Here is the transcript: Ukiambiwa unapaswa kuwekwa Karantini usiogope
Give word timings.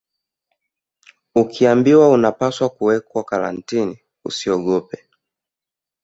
Ukiambiwa 1.35 2.09
unapaswa 2.09 2.69
kuwekwa 2.69 3.23
Karantini 3.23 3.99
usiogope 4.25 5.07